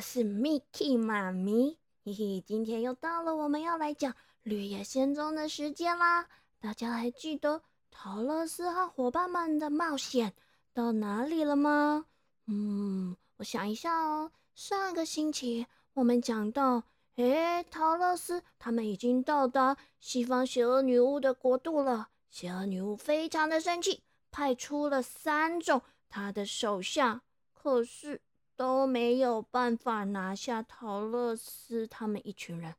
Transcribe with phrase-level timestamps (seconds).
[0.00, 1.76] 我是 Miki 妈咪，
[2.06, 4.10] 嘿嘿，今天又到了我们要来讲
[4.44, 6.26] 《绿野仙踪》的时间啦！
[6.58, 7.60] 大家还记得
[7.90, 10.32] 陶乐斯和伙伴们的冒险
[10.72, 12.06] 到哪里了吗？
[12.46, 16.82] 嗯，我想一下哦，上个星期我们讲到，
[17.16, 27.20] 诶，陶乐斯他们已经到达西方邪恶女巫的国度了，邪恶女巫非常的生气，派出了三种她的手下，
[27.52, 28.22] 可是。
[28.60, 32.74] 都没有办法拿下陶乐斯他们一群人，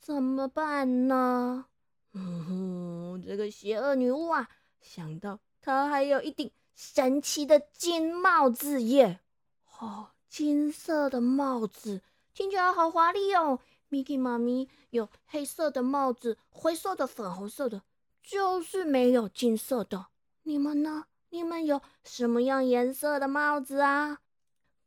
[0.00, 1.66] 怎么办呢？
[2.14, 4.48] 嗯哼，这个邪恶女巫啊，
[4.80, 9.20] 想到她还有一顶神奇的金帽子耶！
[9.78, 12.00] 哦，金色的帽子
[12.32, 13.58] 听起来好华丽哦。
[13.90, 17.82] Miki 妈咪有黑色的帽子、灰色的、粉红色的，
[18.22, 20.06] 就是没有金色的。
[20.44, 21.04] 你们呢？
[21.28, 24.20] 你们有什么样颜色的帽子啊？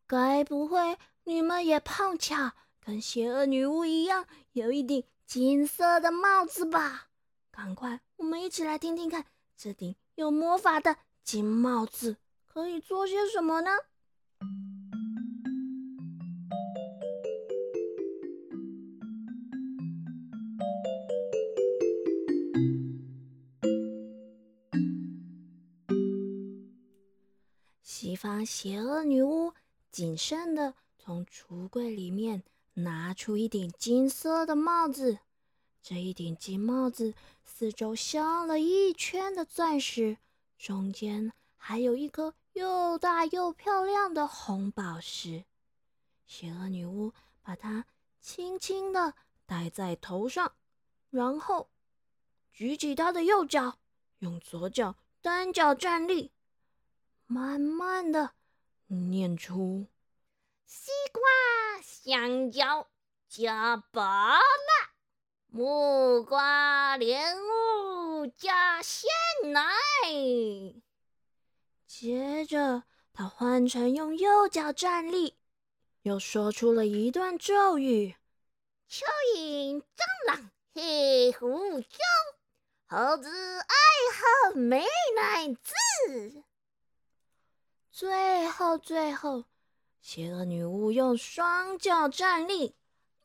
[0.10, 7.10] 该不会你们也碰巧跟邪恶女巫一样，有一顶金色的帽子吧？
[7.52, 9.26] 赶快，我们一起来听听看，
[9.58, 13.72] 这顶有魔法的金帽子可以做些什么呢？
[27.82, 29.52] 西方邪恶女巫。
[29.98, 32.44] 谨慎的从橱柜里面
[32.76, 35.18] 拿出一顶金色的帽子，
[35.82, 40.20] 这一顶金帽子四周镶了一圈的钻石，
[40.56, 45.46] 中间还有一颗又大又漂亮的红宝石。
[46.28, 47.84] 邪恶女巫把它
[48.22, 49.16] 轻轻的
[49.48, 50.54] 戴在头上，
[51.10, 51.70] 然后
[52.52, 53.80] 举起她的右脚，
[54.20, 56.32] 用左脚单脚站立，
[57.26, 58.37] 慢慢的。
[58.88, 59.88] 念出
[60.66, 61.22] 西瓜、
[61.84, 62.88] 香蕉
[63.28, 64.42] 加芭乐，
[65.48, 69.10] 木瓜、莲雾加鲜
[69.52, 69.62] 奶。
[71.86, 72.84] 接着，
[73.14, 75.38] 他换成用右脚站立，
[76.04, 78.16] 又说出了一段咒语：
[78.90, 79.04] 蚯
[79.36, 81.98] 蚓、蟑螂、黑胡椒，
[82.88, 83.76] 猴子爱
[84.52, 86.44] 喝美奶滋。
[88.00, 89.46] 最后，最后，
[90.04, 92.76] 邪恶女巫用双脚站立，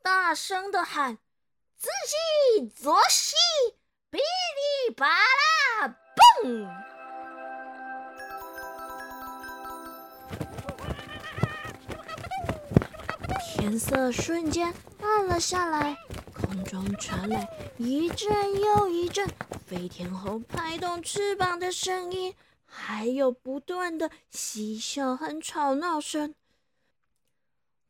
[0.02, 1.18] 大声的喊
[1.76, 3.34] ：“自西左西，
[4.08, 5.94] 噼里啪啦，
[6.40, 6.66] 嘣！”
[13.54, 14.72] 天色瞬间
[15.02, 15.94] 暗了下来，
[16.32, 17.46] 空中传来
[17.76, 19.28] 一阵又一阵
[19.66, 22.34] 飞天猴拍动翅膀的声音。
[22.74, 26.34] 还有不断的嬉笑和吵闹声。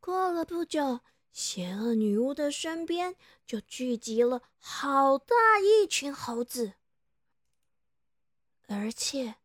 [0.00, 0.98] 过了不久，
[1.30, 3.14] 邪恶女巫的身边
[3.46, 6.72] 就聚集了好大一群猴子，
[8.66, 9.36] 而且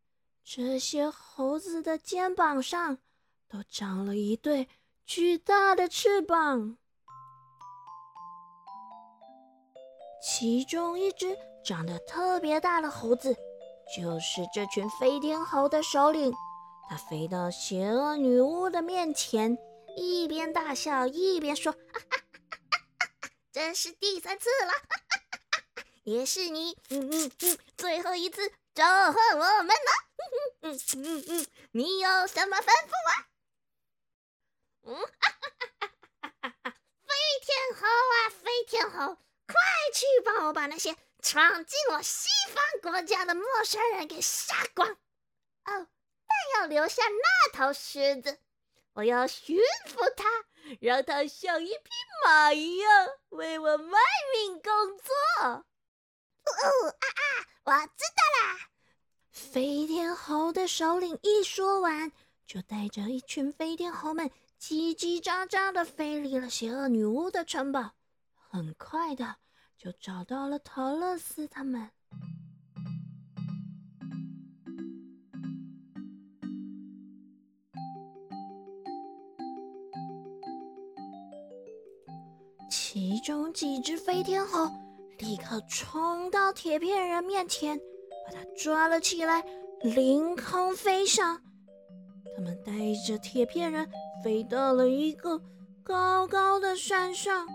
[0.43, 2.97] 这些猴子的肩膀上
[3.47, 4.67] 都长了一对
[5.05, 6.79] 巨大的翅膀。
[10.19, 13.37] 其中一只长得特别大的猴子。
[13.95, 16.33] 就是这群飞天猴的首领，
[16.89, 19.57] 他飞到邪恶女巫的面前，
[19.95, 21.73] 一边大笑一边说
[23.51, 29.91] ：“这是第三次了，哈哈哈哈也是你嗯嗯嗯最后一次召唤我们了。
[30.61, 33.27] 嗯嗯嗯嗯，你有什么吩咐啊？
[34.83, 34.95] 嗯，
[36.43, 39.15] 飞天猴啊，飞天猴，
[39.47, 39.55] 快
[39.93, 40.95] 去帮我把那些……
[41.21, 44.89] 闯进我西方国家的陌生人给杀光！
[44.89, 44.95] 哦，
[45.65, 48.39] 但要留下那头狮子，
[48.93, 49.57] 我要驯
[49.87, 50.25] 服它，
[50.79, 51.89] 让它像一匹
[52.23, 53.99] 马一样为我卖
[54.33, 55.13] 命工作。
[55.43, 55.65] 哦
[56.45, 57.21] 哦啊啊！
[57.63, 58.69] 我知道啦！
[59.31, 62.11] 飞天猴的首领一说完，
[62.45, 67.91] 就带着一群飞天猴们叽叽喳喳的飞离了邪恶女巫的城堡。
[68.49, 69.35] 很快的。
[69.77, 71.89] 就找到了陶乐斯他们。
[82.69, 84.67] 其中几只飞天猴
[85.19, 87.77] 立刻冲到铁片人面前，
[88.25, 89.43] 把他抓了起来，
[89.83, 91.39] 凌空飞上。
[92.35, 92.71] 他们带
[93.07, 93.87] 着铁片人
[94.23, 95.39] 飞到了一个
[95.83, 97.47] 高高的山上。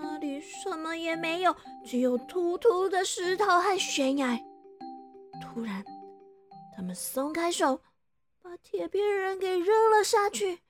[0.00, 1.54] 那里什么也没有，
[1.84, 4.38] 只有突突的石头和悬崖。
[5.42, 5.84] 突然，
[6.76, 7.80] 他们松开手，
[8.40, 10.60] 把铁片人给扔了下去。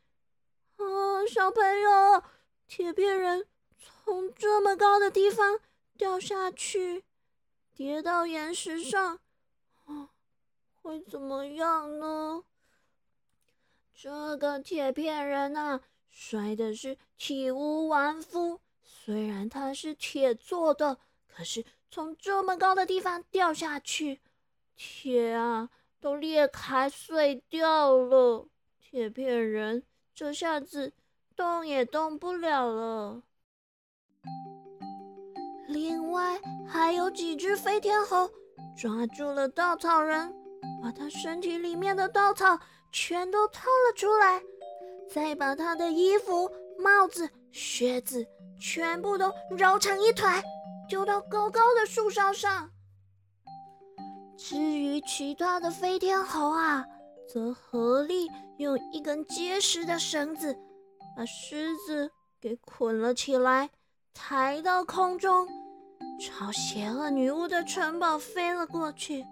[0.76, 1.26] 啊！
[1.28, 2.22] 小朋友，
[2.66, 3.46] 铁片人
[3.76, 5.60] 从这么高的地方
[5.96, 7.04] 掉下去，
[7.74, 9.18] 跌到岩石上，
[9.84, 10.10] 啊，
[10.80, 12.44] 会怎么样呢？
[13.94, 18.60] 这个铁片人啊，摔的是体无完肤。
[18.90, 24.20] 虽然他是铁做的，可是从这么高的地方掉下去，
[24.76, 25.68] 铁啊
[26.00, 28.48] 都裂开碎掉了。
[28.80, 30.92] 铁片人这下子
[31.36, 33.22] 动也动不了了。
[35.68, 38.30] 另外还有几只飞天猴
[38.74, 40.34] 抓住了稻草人，
[40.82, 42.58] 把他身体里面的稻草。
[42.90, 44.42] 全都掏了出来，
[45.10, 48.26] 再把他的衣服、帽子、靴子
[48.58, 50.42] 全部都揉成一团，
[50.88, 52.70] 丢到高高的树梢上。
[54.36, 56.84] 至于其他的飞天猴啊，
[57.28, 58.28] 则合力
[58.58, 60.56] 用一根结实的绳子
[61.16, 62.10] 把狮子
[62.40, 63.70] 给捆了起来，
[64.14, 65.46] 抬到空中，
[66.20, 69.24] 朝邪恶女巫的城堡飞了过去。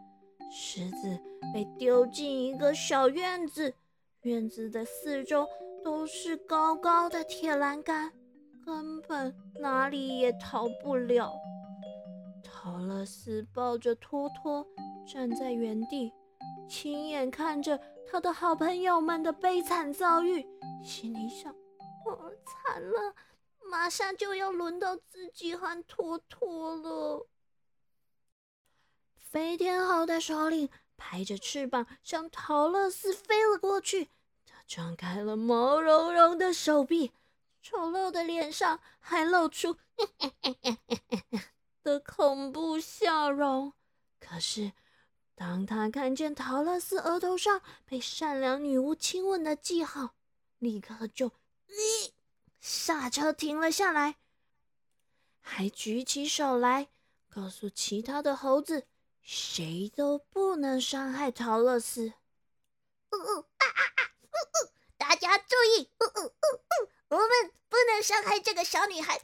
[0.51, 1.19] 狮子
[1.53, 3.75] 被丢进一个小院子，
[4.23, 5.47] 院子的四周
[5.85, 8.13] 都是高高的铁栏杆，
[8.67, 11.33] 根本哪里也逃不了。
[12.43, 14.67] 陶乐斯抱着托托
[15.07, 16.13] 站在原地，
[16.69, 17.81] 亲眼看着
[18.11, 20.45] 他的好朋友们的悲惨遭遇，
[20.83, 23.15] 心里想：哦，惨了，
[23.71, 27.25] 马上就要轮到自己和托托了。
[29.17, 34.07] 飞天猴的首领拍着翅膀向陶乐斯飞了过去，
[34.45, 37.13] 他张开了毛茸茸的手臂，
[37.69, 39.77] 丑陋的脸上还露出
[41.83, 43.73] 的恐怖笑容。
[44.21, 44.73] 可是，
[45.35, 50.15] 当他看见陶乐斯额头上被善良女巫亲吻的记号，
[50.61, 51.33] 立刻就
[52.61, 54.15] 刹车停了下来，
[55.41, 56.87] 还举起手来
[57.29, 58.87] 告诉其他的猴子。
[59.21, 62.13] 谁都不能伤害陶乐斯。
[63.11, 64.01] 呜呜啊啊啊！
[64.23, 65.91] 呜呜，大家注意！
[65.99, 67.29] 呜呜呜呜，我们
[67.69, 69.21] 不能伤害这个小女孩。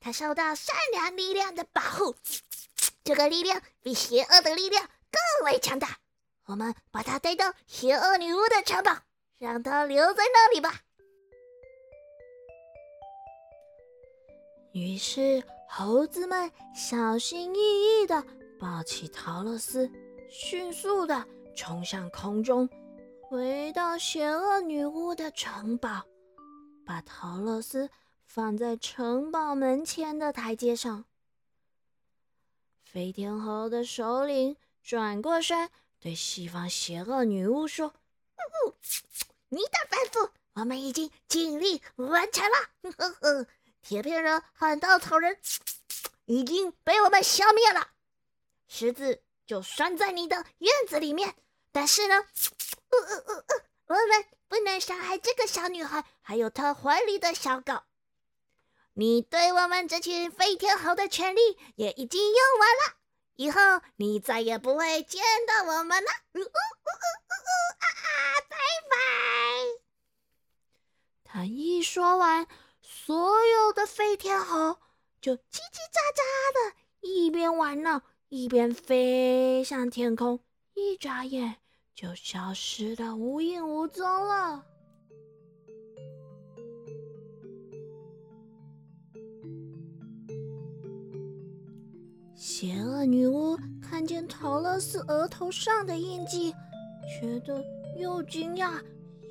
[0.00, 2.14] 她受到善良力量的保护，
[3.04, 5.98] 这个力量比邪恶的力量更为强大。
[6.46, 8.96] 我们把她带到邪恶女巫的城堡，
[9.38, 10.80] 让她留在那里吧。
[14.72, 18.24] 于是，猴子们小心翼翼的。
[18.60, 19.88] 抱起陶乐斯，
[20.28, 21.24] 迅速的
[21.54, 22.68] 冲向空中，
[23.22, 26.02] 回到邪恶女巫的城堡，
[26.88, 27.90] 把陶乐斯
[28.24, 31.04] 放在城堡门前的台阶上。
[32.82, 35.68] 飞天猴的首领转过身，
[36.00, 37.92] 对西方邪恶女巫说
[39.50, 42.70] ：“你的吩咐，我们已经尽力完成了。
[42.96, 43.46] 呵呵，
[43.82, 45.38] 铁片人和稻草人
[46.24, 47.90] 已经被我们消灭了。”
[48.66, 51.34] 狮子就拴在你的院子里面，
[51.70, 52.14] 但是呢，
[52.88, 57.72] 呃呃呃呃，我们不能伤害这个小女孩，还有他怀里的小狗。
[58.92, 61.40] 你对我们这群飞天猴的权利
[61.76, 62.98] 也已经用完了，
[63.36, 63.58] 以后
[63.96, 66.10] 你再也不会见到我们了。
[66.34, 67.48] 呜呜呜呜呜呜
[67.80, 68.12] 啊啊！
[68.46, 68.56] 拜
[68.90, 68.96] 拜。
[71.24, 72.46] 他一说完，
[72.82, 74.76] 所有的飞天猴
[75.22, 76.20] 就叽叽喳喳
[76.52, 78.02] 的，一边玩闹。
[78.28, 81.56] 一边飞向天空，一眨眼
[81.94, 84.66] 就消失的无影无踪了。
[92.38, 96.54] 邪恶女巫看见陶乐斯额头上的印记，
[97.20, 97.60] 觉得
[97.96, 98.80] 又惊讶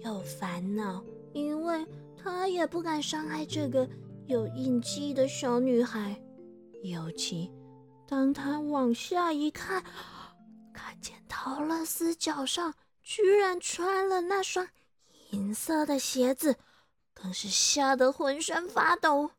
[0.03, 1.87] 又烦恼，因为
[2.21, 3.87] 她也不敢伤害这个
[4.25, 6.21] 有印记的小女孩，
[6.83, 7.49] 尤其。
[8.05, 9.81] 当她往下一看，
[10.73, 14.67] 看见陶乐斯脚上居然穿了那双
[15.31, 16.57] 银色的鞋子，
[17.13, 19.31] 更是吓得浑身发抖。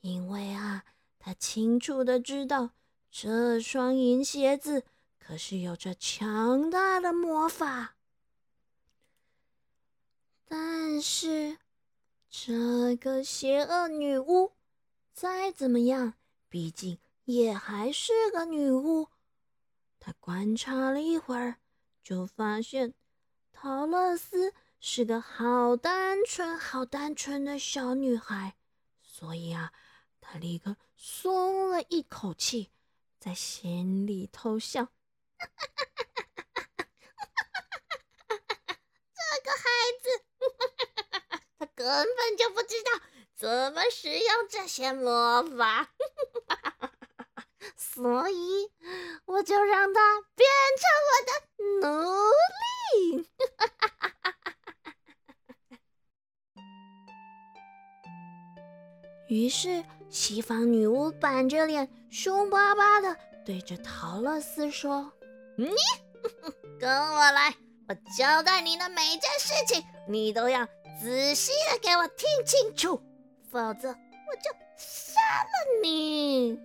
[0.00, 0.84] 因为啊，
[1.18, 2.70] 他清楚的知道
[3.12, 4.84] 这双银鞋子
[5.20, 7.94] 可是有着强大的魔法。
[10.48, 11.58] 但是，
[12.28, 14.52] 这个邪恶女巫
[15.12, 16.14] 再怎么样，
[16.48, 16.98] 毕竟……
[17.24, 19.06] 也还是个女巫，
[20.00, 21.58] 她观察了一会儿，
[22.02, 22.94] 就发现
[23.52, 28.56] 陶乐斯是个好单纯、好单纯的小女孩，
[29.04, 29.72] 所以啊，
[30.20, 32.70] 她立刻松了一口气，
[33.22, 34.88] 在心里偷笑
[38.26, 39.62] ：“这个孩
[40.02, 40.10] 子，
[41.56, 41.86] 他根
[42.16, 42.90] 本就不知道
[43.36, 45.92] 怎么使用这些魔法，
[47.76, 48.72] 所以
[49.26, 50.50] 我就让他变
[50.80, 51.32] 成我的
[51.86, 51.86] 奴
[53.06, 53.30] 隶。
[59.28, 63.16] 于是，西方女巫板着脸，凶巴巴的
[63.46, 65.10] 对着陶乐斯说
[65.56, 65.70] ：“你
[66.78, 67.56] 跟我来，
[67.88, 70.66] 我交代你的每件事情，你都要
[71.00, 73.02] 仔细的给我听清楚，
[73.50, 76.60] 否则我就杀了你。”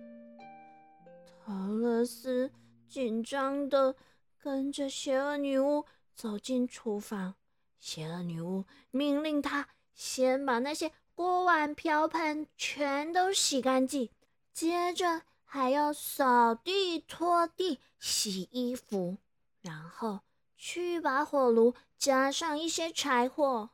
[1.42, 2.52] 陶乐斯
[2.86, 3.96] 紧张的
[4.38, 7.34] 跟着邪恶女巫走进厨房，
[7.78, 10.92] 邪恶女巫命令他先把那些。
[11.18, 14.08] 锅碗瓢盆全都洗干净，
[14.52, 19.16] 接着还要扫地、拖地、洗衣服，
[19.60, 20.20] 然后
[20.56, 23.70] 去把火炉加上一些柴火。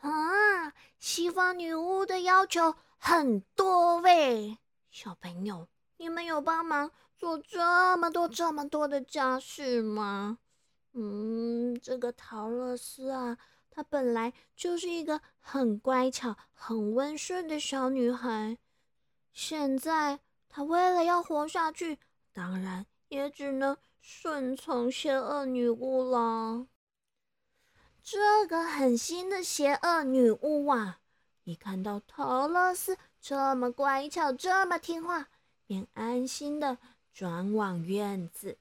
[0.00, 4.58] 啊，西方女巫的要求很多喂，
[4.90, 10.38] 小朋友，你们有帮忙做这么多、这么多的家事吗？
[10.92, 13.38] 嗯，这个陶乐斯啊。
[13.70, 18.58] 她本来就是一个很乖巧、很温顺的小女孩，
[19.32, 21.98] 现在她为了要活下去，
[22.32, 26.66] 当然也只能顺从邪恶女巫了。
[28.02, 31.00] 这个狠心的邪恶女巫啊，
[31.44, 35.28] 一看到陶乐斯这么乖巧、这么听话，
[35.66, 36.78] 便安心的
[37.12, 38.58] 转往院子。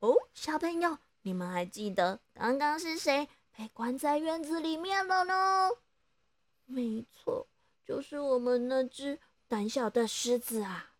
[0.00, 3.28] 哦，小朋友，你们还记得刚刚是谁？
[3.56, 5.70] 被关在院子里面了呢。
[6.66, 7.46] 没错，
[7.86, 10.92] 就是我们那只胆小的狮子啊！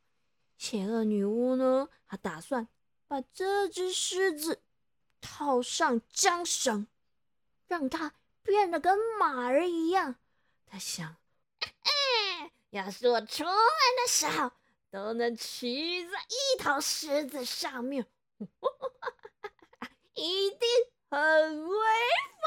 [0.56, 2.66] 邪恶女巫呢，她打算
[3.06, 4.62] 把这只狮子
[5.20, 6.86] 套上缰绳，
[7.66, 10.16] 让它变得跟马儿一样。
[10.64, 11.16] 她想，
[12.70, 14.50] 要是我出门的时候
[14.90, 18.06] 都能骑在一头狮子上面，
[20.14, 20.60] 一定
[21.08, 21.76] 很威
[22.40, 22.44] 风。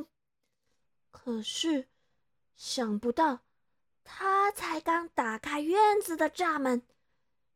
[1.10, 1.88] 可是，
[2.56, 3.40] 想不到，
[4.04, 6.82] 他才刚打开院子的栅门，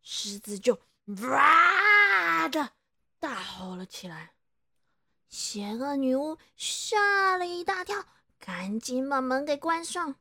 [0.03, 2.73] 狮子就哇的
[3.19, 4.35] 大吼了起来。
[5.29, 8.07] 邪恶女巫吓了一大跳，
[8.39, 10.15] 赶紧把门给关上。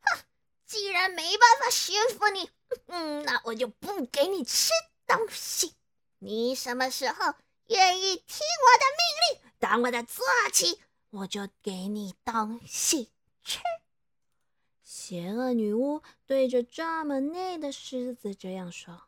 [0.00, 0.24] 哼，
[0.66, 2.50] 既然没办法驯服你，
[2.86, 4.70] 嗯，那我就不给你吃
[5.06, 5.74] 东西。
[6.18, 7.34] 你什么时候
[7.68, 10.80] 愿意听我的命令，当我的坐骑？
[11.10, 13.10] 我就给你东西
[13.42, 13.60] 吃。
[14.82, 19.04] 邪恶女巫对着栅门内的狮子这样说。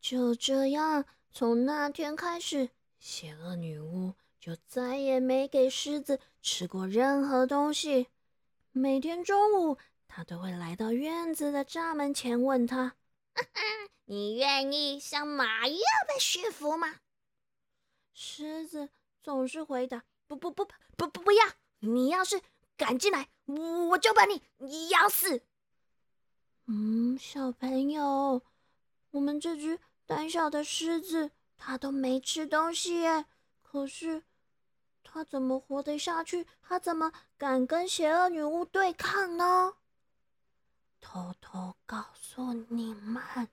[0.00, 8.08] 就这样，从那天开始，邪恶女巫就再也没给狮子吃过任何东西。
[8.72, 9.78] 每天中午，
[10.08, 12.96] 她都会来到院子的栅门前，问他
[14.06, 16.96] ：“你愿意像马一样被驯服吗？”
[18.14, 18.90] 狮子
[19.22, 20.04] 总是回答。
[20.26, 20.64] 不不不
[20.96, 21.44] 不不不要！
[21.80, 22.40] 你要是
[22.76, 24.40] 敢进来，我就把你
[24.90, 25.42] 咬死。
[26.66, 28.40] 嗯，小朋友，
[29.10, 33.24] 我们这只胆小的狮子，它都没吃东西耶。
[33.60, 34.22] 可是，
[35.02, 36.46] 它怎么活得下去？
[36.62, 39.74] 它怎么敢跟邪恶女巫对抗呢？
[41.00, 43.48] 偷偷告诉你们，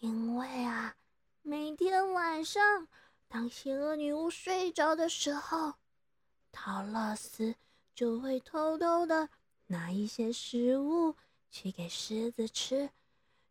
[0.00, 0.96] 因为啊，
[1.42, 2.88] 每天晚上。
[3.28, 5.74] 当邪恶女巫睡着的时候，
[6.52, 7.54] 陶乐斯
[7.94, 9.28] 就会偷偷的
[9.66, 11.16] 拿一些食物
[11.50, 12.90] 去给狮子吃。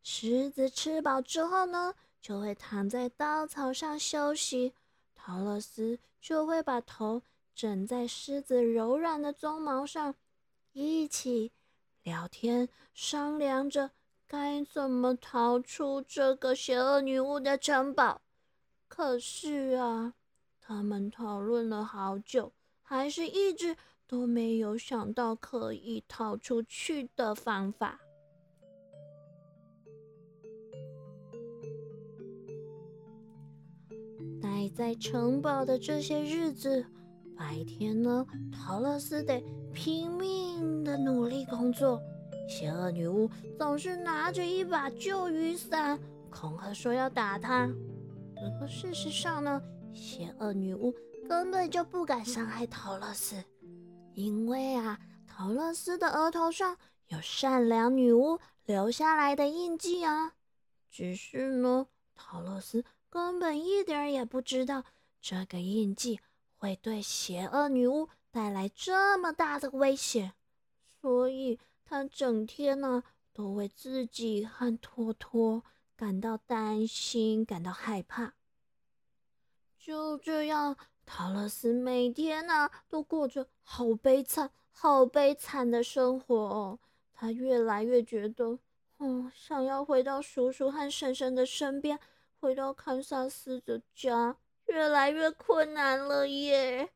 [0.01, 4.73] 狮子吃饱之后呢，就会躺在稻草上休息。
[5.13, 7.21] 陶乐斯就会把头
[7.53, 10.15] 枕在狮子柔软的鬃毛上，
[10.71, 11.51] 一起
[12.05, 13.89] 聊天，商量着
[14.27, 18.21] 该怎么逃出这个邪恶女巫的城堡。
[18.87, 20.13] 可是啊，
[20.61, 27.99] 他们讨论了好久，还是一直都没有想到可以逃出去的方法。
[34.39, 36.85] 待在城堡的这些日子，
[37.37, 42.01] 白天呢，陶乐斯得拼命的努力工作，
[42.47, 45.99] 邪恶女巫总是拿着一把旧雨伞，
[46.29, 47.69] 恐吓说要打他。
[48.59, 49.61] 可事实上呢，
[49.93, 50.93] 邪恶女巫
[51.27, 53.43] 根本就不敢伤害陶乐斯，
[54.13, 56.77] 因为啊，陶乐斯的额头上
[57.07, 60.33] 有善良女巫留下来的印记啊。
[60.89, 64.83] 只是呢，陶乐斯根本一点也不知道
[65.19, 66.19] 这个印记
[66.65, 70.33] 会对邪恶女巫带来这么大的危险，
[70.99, 75.63] 所以他整天呢都为自己和托托
[75.95, 78.33] 感到担心，感到害怕。
[79.77, 86.79] 就这样，陶乐斯每天呢都过着好悲惨、好悲惨的生活哦。
[87.13, 88.57] 他越来越觉得，
[88.97, 91.99] 嗯，想要回到叔叔和婶婶的身边，
[92.39, 96.91] 回到堪萨斯的家，越来越困难了耶。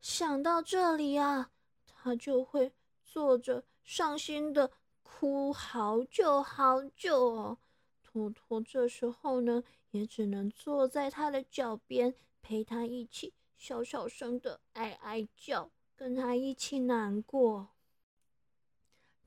[0.00, 1.50] 想到这里啊，
[1.86, 2.72] 他就会
[3.04, 4.70] 坐着伤心的
[5.02, 7.58] 哭好久好久哦。
[8.02, 9.62] 托托这时候呢。
[9.92, 17.68] 也只能坐在他的脚边，陪他一起小小声的哀哀叫，跟他一起难过。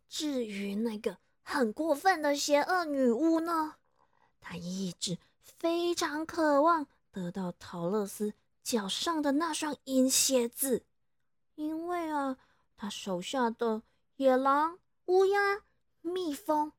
[0.10, 3.76] 至于那个很过分的邪恶女巫呢，
[4.42, 10.84] 她一直非常渴望得到陶乐斯脚上的那双银鞋子，
[11.56, 12.38] 因为啊，
[12.76, 13.84] 他手下的
[14.18, 15.64] 野狼、乌鸦、
[16.02, 16.74] 蜜蜂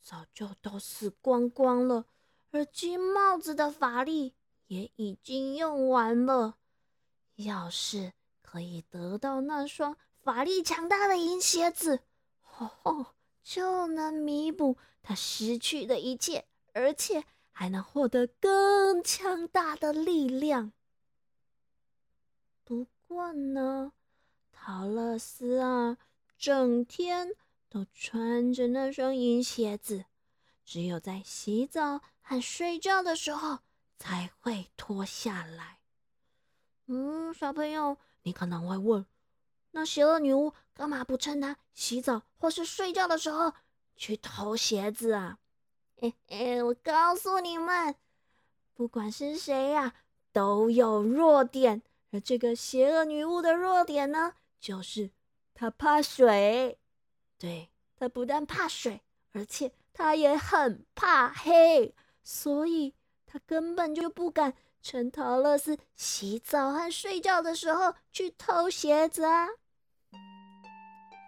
[0.00, 2.06] 早就都死光光了。
[2.52, 4.32] 而金帽子的法力
[4.68, 6.54] 也已经用完了，
[7.34, 11.98] 要是可以得到那双法力强大的银鞋子，
[12.84, 13.06] 哦，
[13.42, 17.24] 就能弥补他失去的一切，而且
[17.60, 20.72] 还能获得更强大的力量。
[22.64, 23.92] 不过呢，
[24.50, 25.98] 陶乐斯啊，
[26.38, 27.32] 整天
[27.68, 30.06] 都穿着那双银鞋子，
[30.64, 32.00] 只有在洗澡。
[32.22, 33.58] 和睡觉的时候
[33.98, 35.80] 才会脱下来。
[36.86, 39.04] 嗯，小朋友，你可能会问：
[39.72, 43.52] 那邪恶女巫干嘛不趁他洗澡或是睡觉的时候
[43.96, 45.38] 去偷鞋子啊？
[46.02, 47.94] 嘿嘿，我告诉你们，
[48.72, 49.92] 不管是谁呀，
[50.32, 51.82] 都有弱点。
[52.10, 55.10] 而这个邪恶女巫的弱点呢，就是
[55.52, 56.78] 她怕水。
[57.36, 61.94] 对，她不但怕水，而且她也很怕黑。
[62.22, 62.94] 所以
[63.26, 69.48] 他根本就不敢趁陶乐斯洗澡和睡觉的时候去偷鞋子啊！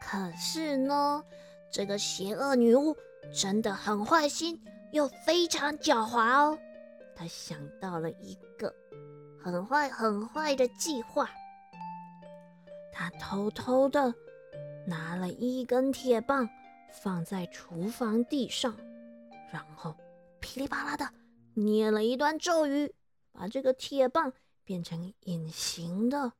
[0.00, 1.22] 可是呢，
[1.70, 2.96] 这个邪恶女巫
[3.30, 4.58] 真的很坏心，
[4.92, 6.58] 又非常狡猾哦。
[7.14, 8.74] 他想到了一个
[9.38, 11.28] 很坏很坏的计划。
[12.92, 14.14] 他偷偷的
[14.86, 16.48] 拿了一根铁棒，
[17.02, 18.76] 放在厨房地上，
[19.52, 19.94] 然后。
[20.44, 21.08] 噼里啪啦的
[21.54, 22.92] 念了一段咒语，
[23.30, 24.32] 把这个铁棒
[24.64, 26.32] 变成隐形的。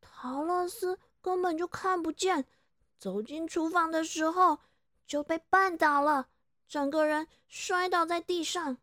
[0.00, 2.46] 陶乐斯根本就看不见，
[3.00, 4.60] 走进厨房的时候
[5.12, 6.28] 就被绊倒了，
[6.66, 8.78] 整个人摔倒在地上。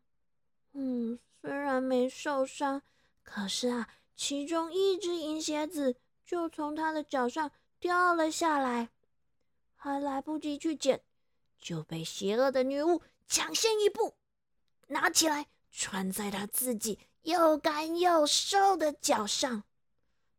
[0.74, 2.82] 嗯，虽然没受伤，
[3.24, 8.90] 可是啊，其中一只银鞋子就从他的脚上掉了下来，
[9.74, 11.02] 还来不及去捡，
[11.58, 14.14] 就被邪恶的女巫抢先一步。
[14.86, 19.64] 拿起来穿在他自己又干又瘦的脚上。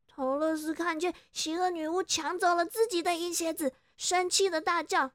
[0.08, 5.12] 头乐斯看见邪恶女巫抢走了自己的银鞋子，生气的大叫：“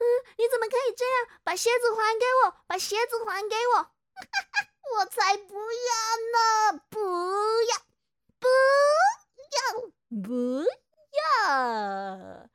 [0.00, 0.04] 嗯，
[0.38, 1.28] 你怎么可以这样？
[1.44, 2.56] 把鞋子还给我！
[2.66, 3.90] 把鞋子还给我！
[4.96, 5.92] 我才不要
[6.32, 6.80] 呢！
[6.88, 6.98] 不
[7.62, 7.76] 要，
[8.38, 8.48] 不
[9.56, 9.60] 要，
[10.22, 10.64] 不
[11.12, 12.48] 要！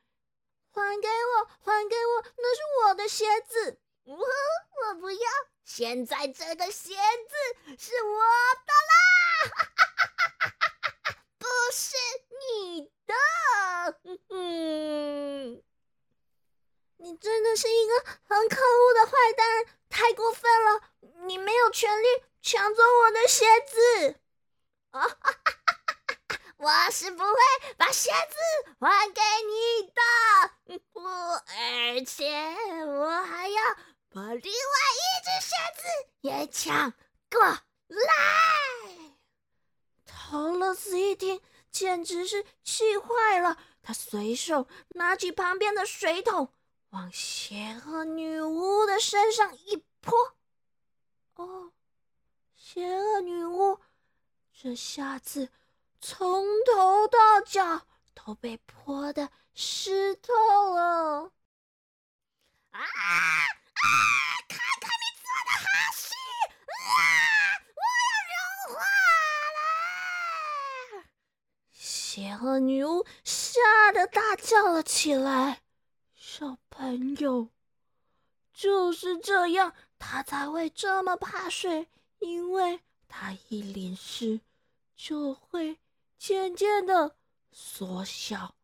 [0.73, 1.45] 还给我！
[1.61, 2.23] 还给我！
[2.37, 3.79] 那是我的鞋子！
[4.05, 5.29] 我我不要！”
[5.63, 7.35] 现在这个鞋子
[7.77, 8.19] 是我
[8.65, 8.95] 的啦，
[11.39, 11.95] 不是
[12.39, 13.13] 你的。
[14.29, 15.63] 嗯，
[16.97, 20.81] 你真的是一个很可恶的坏蛋，太过分了！
[21.25, 22.07] 你没有权利
[22.41, 24.19] 抢走我的鞋子。
[24.91, 25.33] 啊哈哈
[26.27, 26.39] 哈！
[26.57, 27.35] 我是不会
[27.77, 28.37] 把鞋子
[28.79, 30.79] 还给你的。
[30.93, 32.25] 不而且
[32.85, 33.61] 我还要。
[34.09, 35.83] 把另外一只鞋子
[36.21, 36.93] 也抢
[37.29, 39.15] 过来！
[40.05, 43.57] 陶乐斯一听，简直是气坏了。
[43.83, 46.53] 他随手拿起旁边的水桶，
[46.95, 50.37] 往邪恶女巫的身上一泼。
[51.35, 51.73] 哦，
[52.55, 53.81] 邪恶女巫
[54.53, 55.49] 这下子
[55.99, 60.33] 从头到脚都被泼的湿透
[60.73, 61.33] 了！
[62.71, 62.79] 啊！
[62.79, 62.85] 啊！
[64.47, 66.15] 看看你做的好事！
[66.79, 66.87] 啊！
[67.75, 68.79] 我要融化
[71.01, 71.03] 了！
[71.73, 75.61] 邪恶女巫吓得大叫了起来。
[76.15, 77.47] 小朋友，
[78.53, 81.87] 就是这样，他才会这么怕水，
[82.19, 84.41] 因为他一淋湿
[84.93, 85.79] 就会
[86.17, 87.15] 渐渐的
[87.53, 88.55] 缩小，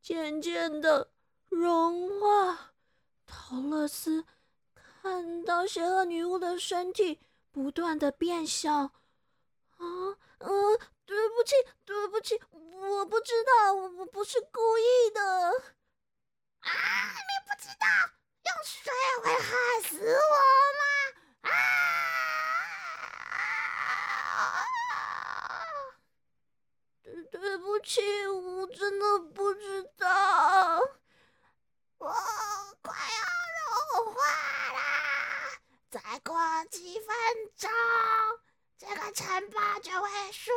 [0.00, 1.10] 渐渐的
[1.48, 2.72] 融化。
[3.26, 4.24] 陶乐斯
[4.74, 7.18] 看到邪恶女巫的身体
[7.50, 8.92] 不断的变小，啊，
[10.38, 15.75] 嗯，对不起，对不起，我不知道，我不是故意的。
[16.60, 16.70] 啊，
[17.12, 17.86] 你不知道
[18.44, 18.92] 用水
[19.22, 19.48] 会害
[19.88, 20.34] 死我
[20.78, 21.50] 吗？
[21.50, 21.50] 啊！
[27.02, 30.80] 对，对不起，我真的不知道。
[31.98, 32.12] 我
[32.82, 33.18] 快要
[33.96, 34.20] 融化
[34.72, 34.78] 啦，
[35.90, 37.16] 再过几分
[37.56, 37.70] 钟，
[38.78, 40.54] 这个城堡就会属于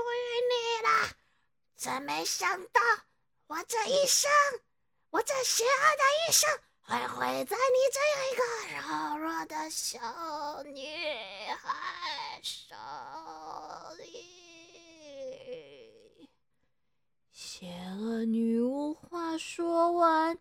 [0.49, 0.53] 你
[0.88, 0.89] 了。
[1.77, 2.81] 真没想到，
[3.47, 4.29] 我这一生，
[5.12, 5.67] 我这邪恶
[5.98, 6.50] 的一生，
[6.84, 8.43] 会毁在你这样一个
[8.76, 10.86] 柔弱的小女
[11.58, 12.76] 孩手
[13.98, 14.08] 里。
[17.32, 20.38] 邪恶女巫话说完。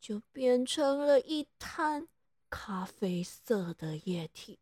[0.00, 2.08] 就变成了一滩
[2.50, 4.58] 咖啡色的液体，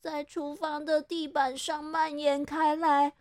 [0.00, 3.12] 在厨房的地板上蔓延开来。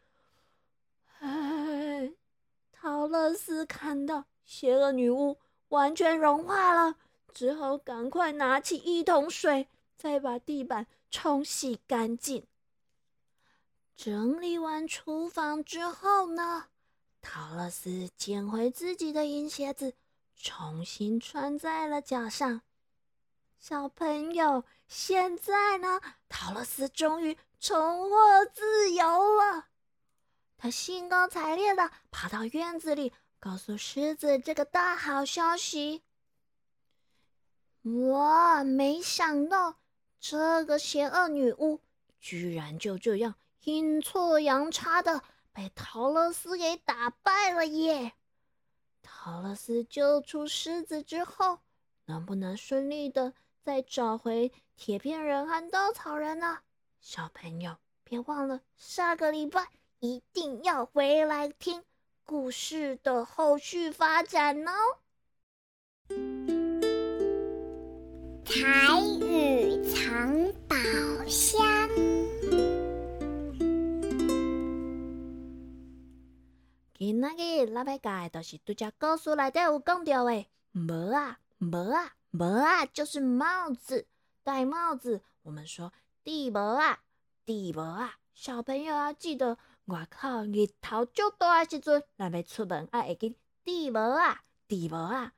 [1.19, 2.13] 哎，
[2.71, 5.37] 陶乐斯看到邪恶女巫
[5.69, 6.97] 完全融化了，
[7.33, 12.45] 只好赶快拿起一桶水，再把地板冲洗干净。
[13.95, 16.65] 整理完厨房之后呢，
[17.21, 19.93] 陶乐斯捡回自己的银鞋子。
[20.35, 22.61] 重新穿在了脚上，
[23.57, 26.01] 小朋友，现在呢？
[26.27, 29.67] 陶乐斯终于重获自由了。
[30.57, 36.03] 他兴高采烈的跑到院子里，告诉狮子这个大好消息。
[37.81, 38.63] 哇！
[38.63, 39.77] 没想到
[40.19, 41.81] 这个邪恶女巫
[42.19, 48.13] 居然就这样阴错阳差的被陶乐斯给打败了耶！
[49.01, 51.57] 陶乐斯救出狮子之后，
[52.05, 56.59] 能不能顺利的再找回铁片人和稻草人呢？
[56.99, 59.67] 小朋友，别忘了下个礼拜
[59.99, 61.83] 一定要回来听
[62.31, 64.71] 故事的后续发展哦。
[68.45, 70.33] 彩雨藏
[70.65, 70.77] 宝
[71.27, 71.61] 箱。
[76.93, 84.07] 今仔日咱要教的就是拄只故事内底有讲到的帽啊，帽啊，帽啊，就是帽子，
[84.41, 85.21] 戴帽子。
[85.41, 85.91] 我们说
[86.23, 86.99] 戴帽啊，
[87.43, 88.20] 戴帽啊。
[88.41, 95.33] 小朋友要记得，外口日头足大的时阵，咱要出门啊，会记戴帽啊，戴帽啊。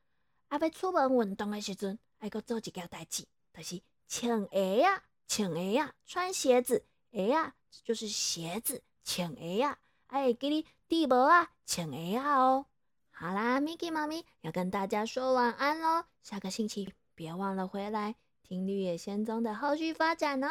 [0.47, 10.65] 啊，要出门运动的时阵，爱搁做一件代志，就是穿鞋啊，穿鞋啊，穿鞋子，鞋啊，就是鞋子，穿鞋啊，爱记哩。
[10.87, 12.67] 地博啊，穿鞋啊哦！
[13.11, 16.05] 好啦，Miki 妈咪要跟大家说晚安喽。
[16.21, 20.47] 下个星期别忘了回来听《绿野仙踪》的后续发展哦。